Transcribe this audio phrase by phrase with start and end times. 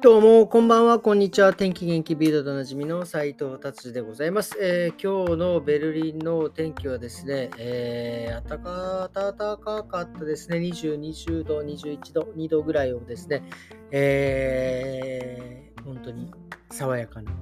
[0.00, 1.52] どうも、こんばんは、こんにちは。
[1.52, 10.58] 天気元気ビードとおなじみの斉藤達治でございます、えー、今日のベルリンの天気はですね、えー、暖か暖かかったですね。
[10.58, 13.42] 20、20度、21度、2度ぐらいをですね、
[13.90, 16.30] えー、本当に
[16.70, 17.32] 爽やかな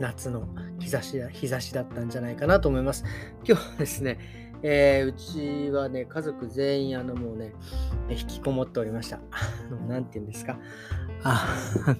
[0.00, 0.48] 夏の
[0.80, 3.04] 日差し日差しだったんじゃないかなと思います。
[3.46, 7.52] 今日はですね、えー、うちはね、家族全員、あの、もうね、
[8.08, 9.20] 引きこもっておりました。
[9.88, 10.58] なんて言うんですか。
[11.24, 11.46] あ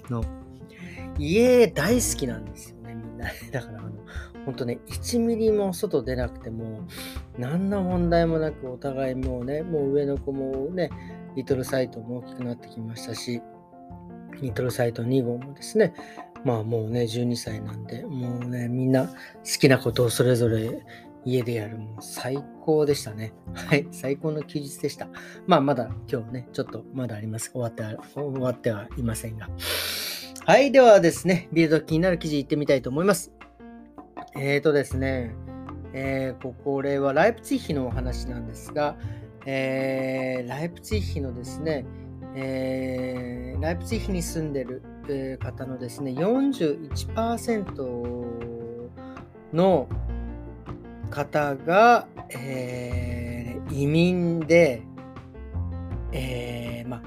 [0.08, 0.24] の、
[1.18, 3.26] 家大好きなんですよね、みんな。
[3.52, 3.90] だから、あの、
[4.44, 6.80] 本当ね、1ミリも外出なくても、
[7.38, 10.90] 何の問題もなく、お互いもうね、もう上の子もね、
[11.34, 13.42] リトルサイトも大きくなってきましたし、
[14.40, 15.94] リトルサイト2号もですね、
[16.44, 19.14] まあもうね、12歳なんで、もうね、みんな好
[19.60, 20.82] きなことをそれぞれ
[21.24, 21.78] 家でやる。
[21.78, 23.32] もう最高でしたね。
[23.54, 23.86] はい。
[23.90, 25.08] 最高の休日でした。
[25.46, 27.50] まあ、まだ今日ね、ちょっとまだあります。
[27.52, 27.82] 終わって、
[28.14, 29.48] 終わってはいませんが。
[30.44, 30.72] はい。
[30.72, 33.32] ではですね、ビルド気になる記事いってみたいと思います。
[34.34, 35.34] えーとですね、
[35.92, 38.96] えー、これはライプツィヒのお話なんですが、
[39.44, 41.84] えー、ライプツィヒのですね、
[42.34, 44.82] えー、ライプツィヒに住んでる、
[45.40, 48.12] 方のですね、41%
[49.52, 49.88] の
[51.12, 54.82] 方が、えー、移民で、
[56.12, 57.02] えー、まあ、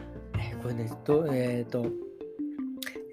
[0.61, 1.87] これね、とえっ、ー、と、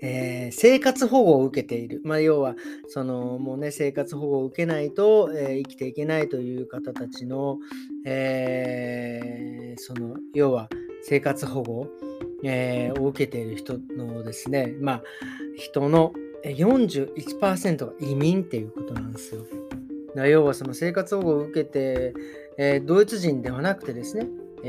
[0.03, 2.03] えー、生活保護を受けている。
[2.05, 2.55] まあ、要は、
[2.89, 7.59] その、もうね、生活保護を受けないと、えー、生きていけないという方たちの、
[8.05, 10.69] えー、その、要は、
[11.03, 11.89] 生活保護、
[12.45, 15.03] えを受けている人のですね、まあ、
[15.56, 16.12] 人の
[16.45, 19.47] 41%が移民っていうことなんですよ。
[20.15, 22.15] 要はその生活保護を受けて、
[22.59, 24.27] えー、ドイツ人ではなくてですね、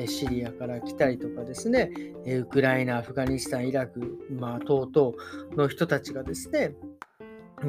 [0.08, 1.92] シリアから来たりとかですね、
[2.26, 5.14] ウクライナ、アフガニスタン、イラク、まあ、等々
[5.56, 6.74] の人たちがですね、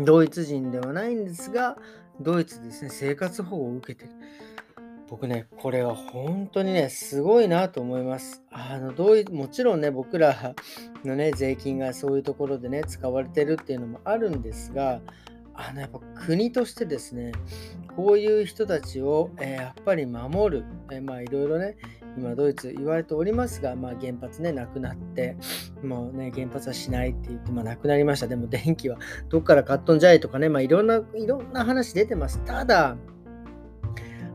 [0.05, 1.77] ドイツ人ではないんですが、
[2.21, 4.13] ドイツですね、生活保護を受けてる。
[5.11, 8.43] 僕ね、これは本当にね、すごいなと思います。
[8.51, 10.55] あのどうもちろんね、僕ら
[11.05, 15.01] のね、税金がそういうところでね、使われてるっていうのもあるんですが、
[15.55, 17.33] あのやっぱ国としてですね、
[17.97, 21.77] こういう人たちを、えー、やっぱり守る、えー、まあいろいろね、
[22.19, 25.37] 今ドイツ言われておりますが、まあ原発ね、なくなって、
[25.83, 28.27] もうね、原発はしないって言って、まあなくなりました。
[28.27, 28.99] でも電気は
[29.29, 32.41] どっから買っとんじゃいとかね、まあいろんな、いろんな話出てます。
[32.45, 32.97] ただ、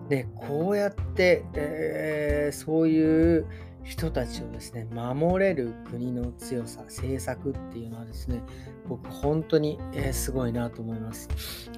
[0.09, 3.45] ね、こうやって、えー、そういう、
[3.83, 8.41] 人たちをですね、守れる国の強さ、政策っていうのはですね、
[8.87, 11.29] 僕本当に、えー、すごいなと思います。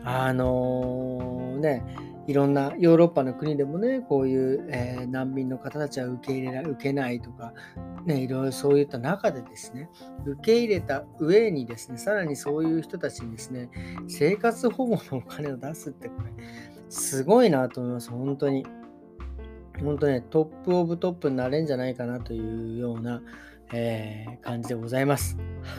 [0.03, 1.83] あのー、ね、
[2.27, 7.53] いろんなヨーロッパの国でもね、こういう、えー、難民の方たちは受け入れら受けないとか、
[8.05, 9.89] ね、いろいろそういった中でですね、
[10.25, 13.69] 受け入れた上にですね、さらにそういう人たちにですね、
[14.07, 16.31] 生活保護のお金を出すってこれ、
[16.89, 18.65] すごいなと思います、本当に。
[19.83, 23.21] 本当ね、トップオブトップになれんじゃないかなというような、
[23.73, 25.37] えー、感じでございます。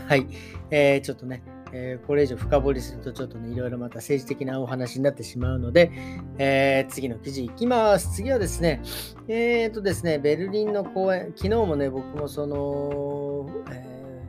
[0.08, 0.26] はい。
[0.70, 1.42] えー、ちょっとね、
[1.72, 5.90] えー、これ以上深掘りするとちょっとね、いろいろまた政治的なお話になってしまうので、
[6.38, 8.14] えー、次の記事いきます。
[8.14, 8.82] 次はですね、
[9.28, 14.22] えっ、とですね、ベルリンの公演、昨日もね、僕もその、え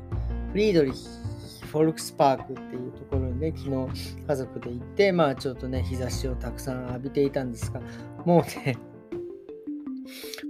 [0.49, 1.23] ー、フリードリヒ
[1.73, 7.81] フォルクスパークっていうところにね、昨日家族で行って、まあちょっとね、日差しをたくさん浴びていたんですが、
[8.25, 8.77] もうね、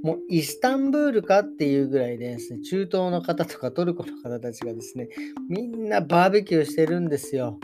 [0.03, 5.07] もうイスタンブールかっていうぐらいでですね、中東の方とかトルコの方たちがですね、
[5.49, 7.57] みんなバーベキューしてるんですよ。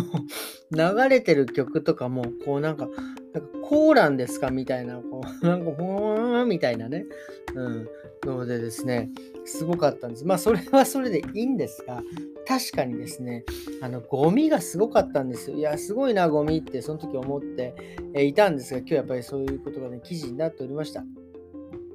[0.70, 2.86] 流れてる曲とかも、こうなんか、
[3.32, 7.06] なんかコーランですかみたいな、こう、 なんか、ほーんみたいなね。
[7.54, 7.88] うん。
[8.26, 9.10] のでですね、
[9.44, 10.24] すごかったんです。
[10.24, 12.02] まあ、それはそれでいいんですが、
[12.46, 13.44] 確かにですね、
[13.80, 15.56] あの、ゴミがすごかったんですよ。
[15.56, 17.74] いや、すごいな、ゴミって、その時思って
[18.22, 21.04] いたんですが、今日やっぱりそういうことがね、記事になっておりました。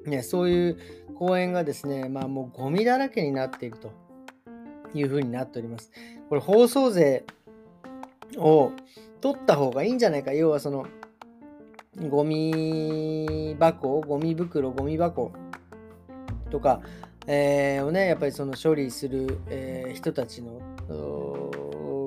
[0.05, 0.77] ね、そういう
[1.15, 3.91] 公園がですね、まあもうゴミだらけになっていると
[4.93, 5.91] いうふうになっております。
[6.29, 7.25] これ放送税
[8.37, 8.71] を
[9.21, 10.33] 取った方がいいんじゃないか。
[10.33, 10.87] 要はその
[12.07, 15.31] ゴミ箱、ゴミ袋、ゴミ箱
[16.49, 16.81] とか、
[17.27, 20.61] えー、をね、やっぱりその処理する、えー、人たちの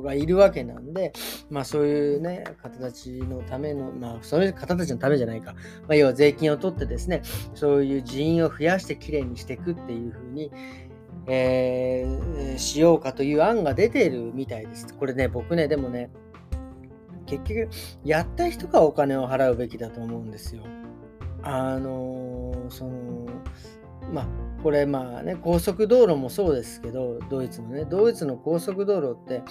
[0.02, 1.12] がいるわけなんで、
[1.50, 7.22] まあそういうね、方たちのための、まあそういう方たちのためじゃないか、まあ、要は税金を取ってですね、
[7.54, 10.52] そういう人員を増やしてきれいにしていくっていうふうに、
[11.26, 14.93] えー、しようかという案が出ているみたいです。
[14.94, 16.10] これね、僕ね、でもね、
[17.26, 17.69] 結局、
[18.05, 20.62] やった人がお金を払うべきだと思うんですよ。
[21.43, 23.26] あのー、その、
[24.12, 29.42] まあこれまあね高速道路もそうですけどドイツのねドイツの高速道路って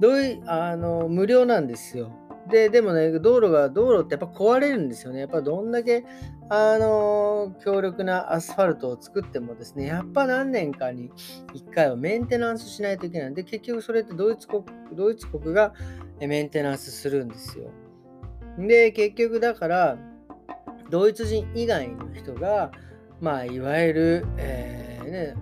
[0.00, 2.10] どいあの無料なんですよ。
[2.50, 5.20] ででもね道路が道路ってやっぱ壊れるんですよね。
[5.20, 6.04] やっぱどんだけ
[6.50, 11.10] あの強力なアスファルトを作ってもですねやっぱ何年かに
[11.54, 14.62] 1回はメンテナンスしないといけないんで結局それってドイツ国
[14.92, 15.72] ドイツ国が
[16.20, 17.70] メンテナンスするんですよ。
[18.58, 19.98] で結局だから
[20.90, 22.70] ドイツ人以外の人が
[23.20, 25.34] まあ、いわゆる、えーね、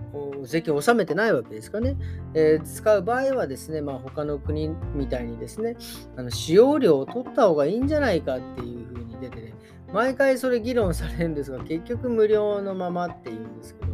[0.43, 1.95] 税金を納めてないわけですかね、
[2.33, 5.75] えー、使う場合はですね、まあ、他の国みたいにですね、
[6.15, 9.53] あの使用料を取った方がいいんじゃないかっていうふうに出てね、
[9.91, 13.92] 毎回それ議論されるんですが、結局無料のままっていうんですけど、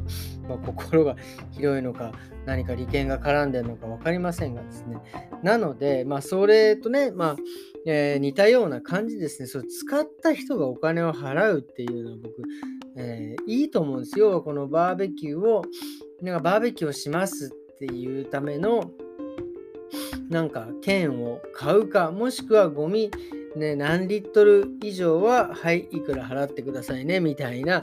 [0.50, 1.16] まあ、 心が
[1.52, 2.12] 広いのか、
[2.46, 4.98] 何か利権が絡んでるのか分かりませんがですね。
[5.44, 7.36] なので、まあ、それとね、まあ、
[7.86, 9.48] えー、似たような感じですね。
[9.48, 12.34] それ使った人がお金を払うっていうのは僕、
[12.98, 14.42] えー、いいと思うんですよ。
[14.42, 15.64] このバーベキューを、
[16.22, 18.92] なんかバーベキューをしますっていうための、
[20.30, 23.10] なんか券を買うか、もしくはゴミ、
[23.56, 27.82] ね、何リットル以上は、はい、いくら払ってくださいね、みたいな、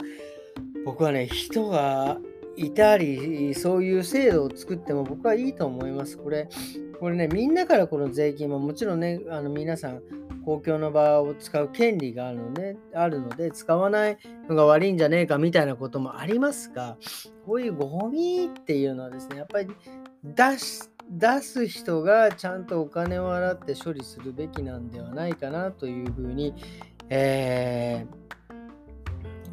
[0.85, 2.17] 僕はね、人が
[2.57, 6.17] いたり、そういう制度を作っても僕はいいと思います。
[6.17, 6.49] これ、
[6.99, 10.01] これね、みんなからこの税金ももちろんね、あの皆さん、
[10.43, 14.17] 公共の場を使う権利があるので、あるので使わない
[14.49, 16.97] のが悪いんじゃねえかみたいなこともありますが、
[17.45, 19.67] こういうゴミっていうのはですね、やっぱり
[20.23, 26.53] 出し出す人がちゃんとお金を払って処理するべきなんではないかなというふうに、
[27.09, 28.26] えー、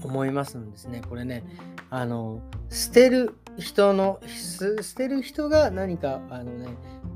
[0.06, 1.02] 思いますのですね。
[1.08, 1.44] これね、
[1.90, 2.40] あの、
[2.70, 6.68] 捨てる人の、捨てる人が何か、あのね、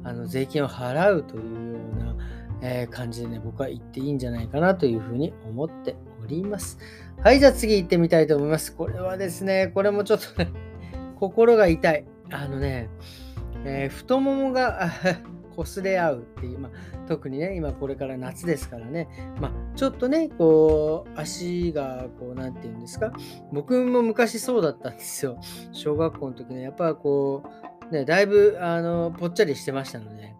[0.04, 2.16] あの税金を払うというような、
[2.62, 6.78] えー、感じでね、僕は言っていいんじゃないかなというふうに思っております。
[7.22, 8.74] はい、じゃあ次行ってみたいと思います。
[8.74, 10.50] これはですね、これもちょっとね、
[11.18, 12.04] 心が痛い。
[12.30, 12.88] あのね、
[13.64, 14.90] えー、太ももが
[15.62, 19.08] 擦れ合うっていう、まあ、特にね、今これから夏ですからね、
[19.40, 23.12] まあ、ちょっとね、こう、足が、こう、何て言うんですか、
[23.52, 25.38] 僕も昔そうだったんですよ。
[25.72, 27.42] 小学校の時ね、やっぱこ
[27.90, 30.34] う、ね、だいぶ、あの、ぽっちゃりしてましたので、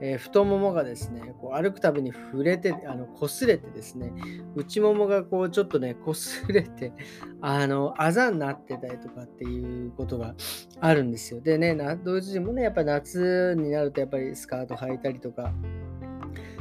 [0.00, 4.12] えー、太ももがですね、こう歩くたびに触れて、あの擦れてですね、
[4.54, 6.92] 内ももがこうちょっとね、擦れて、
[7.40, 10.34] あの、あざになってたりとかっていうことが
[10.80, 11.40] あるんですよ。
[11.40, 15.52] でね、ドイツ人もね、やっぱり夏になるとやっぱりスカート履いたりとか、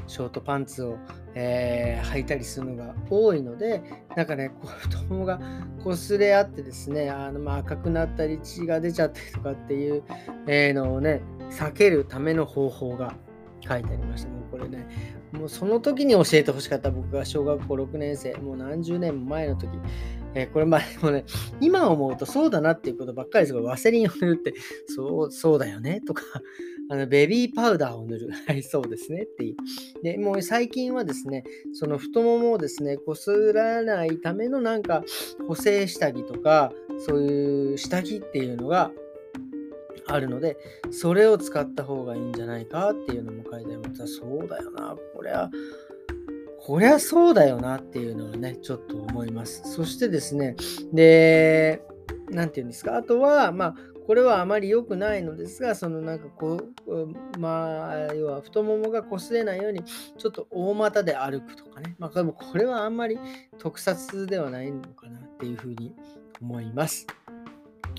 [0.07, 0.97] ショートパンツを、
[1.33, 3.81] えー、履いたりするのが多いので、
[4.15, 5.39] なんかね、こう太ももが
[5.79, 10.03] 擦れ合ってですね、あのまあ赤くなったり血が出ちゃったりとかっていう、
[10.47, 13.15] えー、のをね、避けるための方法が
[13.67, 14.29] 書いてありました。
[14.29, 14.87] もうこれね、
[15.31, 19.69] もうその時に教えてほしかった僕が小学校6年生、もう何十年も前の時、
[20.33, 21.25] えー、これまでもね、
[21.61, 24.53] 今思うとそうだなっていうことばっかりですが、ワセリンを塗るって、
[24.87, 26.23] そう、そうだよねとか、
[26.89, 28.29] あのベビーパウダーを塗る。
[28.47, 29.55] はい、そうですねっていう。
[30.03, 35.03] で、もう最近はですね、その太ももをですね、こすらないためのなんか
[35.47, 38.91] 補正下着とか、そういう下着っていうのが
[40.07, 40.57] あるので、
[40.91, 44.07] それを使った方がいいんじゃないかっていうのも書いてあります。
[44.07, 45.49] そうだよな、これは、
[46.65, 49.61] こりゃそうだよなっていうのはね、ちょっと思います。
[49.71, 50.55] そしてですね、
[50.93, 51.83] で、
[52.29, 53.75] なんていうんですか、あとは、まあ、
[54.05, 61.95] これはあまり良くないのですが、そのなんかこう、まあ、要は太ももが擦れないように、ちょっと大股で歩くとかね。
[61.97, 63.17] まあ、でもこれはあんまり
[63.57, 65.95] 特撮ではないのかなっていうふうに
[66.41, 67.07] 思います。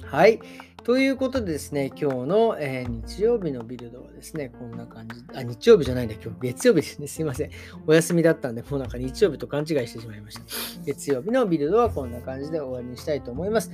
[0.03, 0.41] はい。
[0.87, 5.17] ということでですね、今日の、えー、日曜日のビルドはですね、こんな感じ。
[5.35, 6.39] あ、日曜日じゃないんだ、今日。
[6.41, 7.09] 月曜日ですね。
[7.09, 7.51] すいません。
[7.89, 10.43] お休みだったんで、もうなんか日曜日と勘違いしてしまいました。
[10.85, 13.73] 月曜日のビルドはこんな感じで終わりにしたいと思います。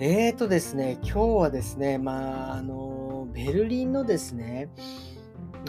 [0.00, 4.70] えーとですね、今日はですね、まあ、あの、ベルリンのですね、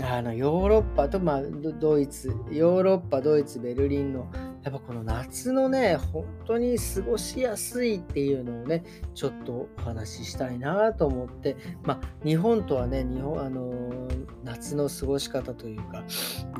[0.01, 4.31] あのヨーロッパと、まあ、ドイツ、ヨーロッパ、ドイツ、ベルリンの、
[4.63, 8.83] やっぱこの夏のね、本当に過ごしやすいっていうのをね、
[9.15, 14.07] ちょっとお話ししたいなと思って、まあ、日本とはね、日本、あの
[14.43, 16.03] 夏の過ごし方というか、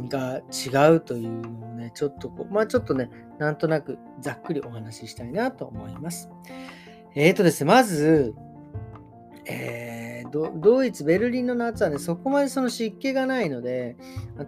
[0.08, 6.30] が違うというのをね、ちょっとこう、まあちょっとね、なんとなくざっくりお話ししたいなと思います。
[7.16, 8.34] えーとですね、まず、
[9.46, 9.99] えー
[10.32, 13.96] ドイツ、ベルリンの夏はね、そこまでその湿気がないので、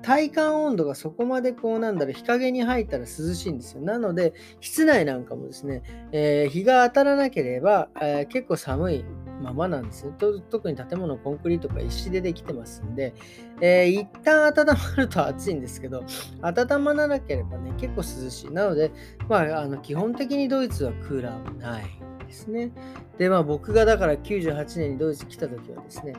[0.02, 3.82] 体感温度がそこまでこうなんだろう、日陰に入ったら涼しいんですよ。
[3.82, 9.06] なので、室内なんかもですね、えー、日が当たらなければ、えー、結構寒い
[9.42, 10.14] ままなんですね。
[10.50, 13.14] 特に建物コンクリートか石でできてますんで、
[13.60, 16.04] えー、一旦温まると暑いんですけど、
[16.42, 18.52] 温まらなければね、結構涼しい。
[18.52, 18.92] なので、
[19.28, 22.00] まあ、あの基本的にドイツはクーラーはない。
[22.32, 22.72] ですね。
[23.18, 26.14] で、まあ僕がだから98年にドイツ来た時はですね、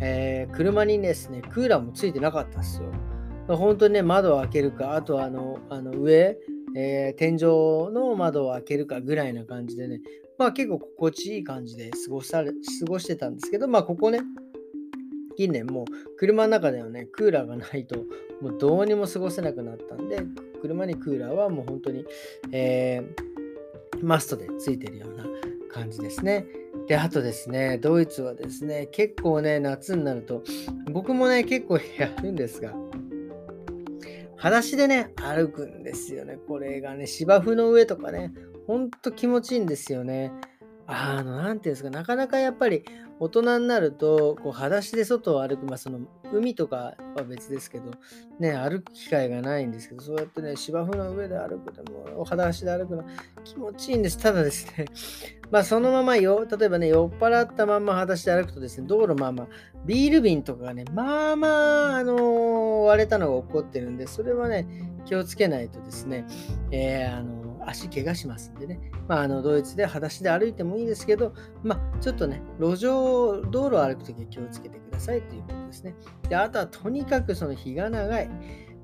[0.00, 2.88] えー、車にですね、クーラーもついてなかったんですよ。
[3.46, 6.38] 本当にね、窓を開けるか、あとあの、あの上、
[6.76, 10.00] えー、天井の窓を開けるかぐらいな感じでね、
[10.38, 12.56] まあ結構心地いい感じで過ごされ過
[12.86, 14.20] ごしてたんですけど、まあここね、
[15.36, 15.84] 近年もう
[16.16, 17.96] 車の中ではね、クーラーがないと
[18.40, 20.22] もうどうにも過ごせなくなったんで、
[20.62, 22.04] 車にクーラーはもう本当に、
[22.50, 23.34] えー、
[24.04, 25.24] マストでついてるような
[25.74, 26.46] 感じですね。
[26.86, 30.44] で、あとですね、ドイツはですね、結構ね、夏になると、
[30.92, 32.72] 僕もね、結構やるんですが、
[34.36, 36.38] 裸足でね、歩くんですよね。
[36.46, 38.32] これがね、芝生の上とかね、
[38.68, 40.32] ほんと気持ちいいんですよね。
[40.86, 42.84] あの、なんていうんですか、なかなかやっぱり
[43.20, 46.00] 大人になると、こう、裸足で外を歩く、まあ、その、
[46.32, 47.92] 海とかは別ですけど、
[48.40, 53.04] ね、歩く機会がないんですけど、そうやってね、芝生の上で歩くでも、裸足で歩くの
[53.44, 54.18] 気持ちいいんです。
[54.18, 54.86] ただですね、
[55.50, 59.48] まあ、そのままよ、例えばね、酔っ払ったまんま裸足で歩くとですね、道路まあまあ、
[59.86, 64.66] ビール瓶とかがね、まあまあ、あのー、割れたのが起こってるんで、それはね、
[65.04, 66.26] 気をつけないとですね、
[66.70, 75.94] えー、あの足怪我しますんでね、まあ、あのドイツで裸足で歩いてもいいですけど、まあ、ちょっとね、路上、道路を歩くときは気をつけてくださいということですね。
[76.28, 78.28] で、あとはとにかくその日が長い。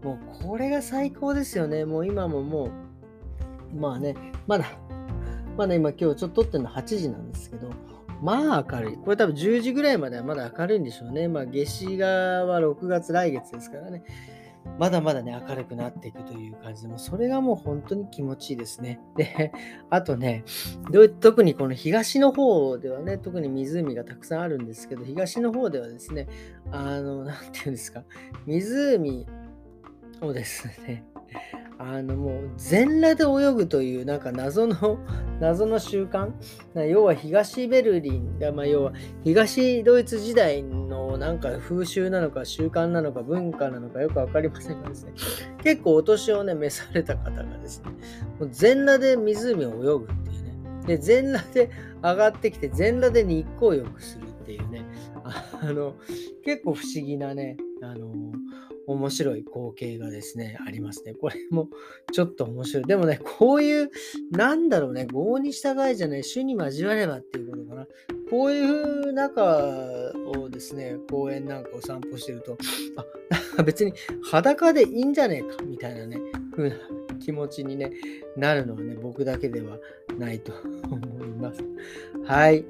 [0.03, 1.85] もうこれが最高ですよね。
[1.85, 2.71] もう今もも
[3.75, 4.15] う、まあね、
[4.47, 4.67] まだ、
[5.57, 7.71] まだ今今日ちょっと撮ってるの8時なんですけど、
[8.23, 8.97] まあ明るい。
[8.97, 11.29] これ多分10時ぐらいまではまだ明るいんでしょうね。
[11.29, 14.03] まあ夏至がは6月来月ですからね。
[14.79, 19.01] まだまだね、明るくなっていくという感じで、もそれがもう本当に気持ちいいですね。
[19.17, 19.53] で、
[19.91, 20.45] あとね、
[21.21, 26.29] 特にこの東の方ではね、特に湖がたくさんあるんですけど、東の方ではですね、
[26.71, 28.05] あの、なんていうんですか、
[28.47, 29.27] 湖
[30.23, 31.05] をですね、
[31.79, 34.99] あのもう全裸で泳ぐというなんか謎の
[35.41, 36.31] 謎の習慣
[36.87, 38.93] 要は東ベルリンが、まあ、要は
[39.25, 40.87] 東ドイツ時代の
[41.19, 45.13] なんか風習なのか習慣なのか文化なのかよく分かりませんがですね
[45.63, 47.91] 結構お年をね召された方がですね
[48.39, 51.71] もう全裸で湖を泳ぐっていうねで全裸で
[52.03, 54.85] 上がってきて全裸で日光浴するっていうね
[55.25, 55.95] あの
[56.45, 58.13] 結構不思議なねあの
[58.87, 61.15] 面白い光景がですね、ありますね。
[61.15, 61.69] これも
[62.13, 62.85] ちょっと面白い。
[62.85, 63.91] でもね、こういう、
[64.33, 67.80] なんだろうね、業に従いじゃない、主に交わればっていうことかな。
[68.31, 69.43] こういう中
[70.37, 72.57] をですね、公園なんかを散歩してると、
[73.59, 73.93] あ、別に
[74.31, 76.19] 裸でいいんじゃねえか、みたいなね、
[76.55, 76.77] 風な
[77.21, 77.91] 気持ちに、ね、
[78.37, 79.79] なるのはね、僕だけでは
[80.19, 80.53] ないと
[80.91, 81.63] 思います。
[82.25, 82.65] はい。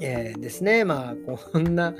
[0.00, 1.14] えー、ですね、まあ、
[1.52, 1.94] こんな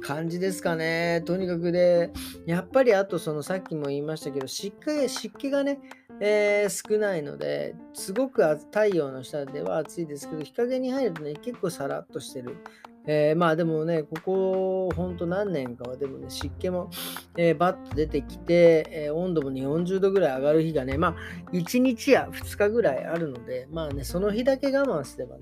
[0.00, 1.22] 感じですかね。
[1.24, 2.10] とにかくで、
[2.46, 5.78] やっぱりあとそのさっきも言いましたけど、湿気湿気がね、
[6.20, 12.56] えー、少ないので、すごく太陽の下では暑いですけど、日陰に入るとね、結構さらっとしてる。
[13.04, 16.90] えー、まあでもね、ここほんと何年かはでもね、湿気も、
[17.36, 21.16] えー、バッと出てきて、えー、温度も、ね、40度ぐらい上がる日がね、まあ
[21.52, 25.40] 1日や2日ぐらいあるので、まあね、その日だけ我慢すればね、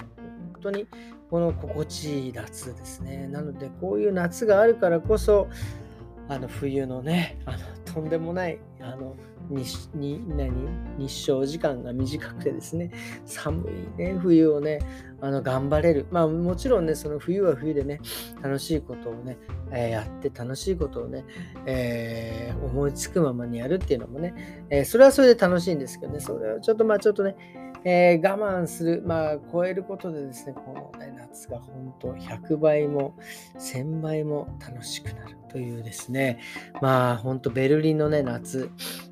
[0.54, 0.86] 本当に
[1.28, 3.28] この心地いい夏ですね。
[3.28, 5.48] なので、こういう夏があるからこそ、
[6.28, 9.16] あの冬のね、あのとんでもないあの
[9.50, 10.52] 日に何？
[10.98, 12.90] 日照時間が短くてですね、
[13.26, 14.80] 寒いね、冬をね、
[15.20, 16.06] あの頑張れる。
[16.10, 18.00] まあもちろんね、その冬は冬でね、
[18.42, 19.38] 楽しいことをね、
[19.72, 21.24] えー、やって楽しいことをね、
[21.66, 27.36] えー、思いつくままにやるっていうのもね、えー、それはそれで楽しいんですけどね、それはちょっとまあちょっとね、
[27.84, 33.16] えー、我慢する、まあ、超えることでですね、この、ね、夏が本当100倍も
[33.58, 36.40] 1000倍も楽しくなるというですね、
[36.82, 38.70] まあ、本当ベルリンのね、夏、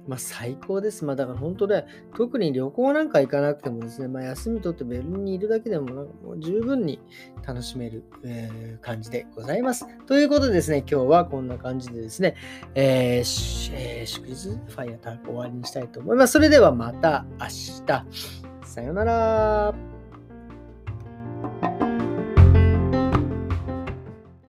[0.09, 1.05] まあ、最高です。
[1.05, 1.85] まあ、だから本当で、
[2.17, 6.99] 特に旅行なんか行かなくてもですね、まあ、休み取ってベルリンにいるだけでも、もう十分に
[7.47, 9.87] 楽しめる、えー、感じでございます。
[10.07, 12.35] ということでですね、今日はこんな感じでですね、
[12.75, 16.33] えーえー、祝日ファイアターク終わりにしたいと思います。
[16.33, 17.47] それではまた明
[17.87, 18.49] 日。
[18.65, 19.98] さよなら。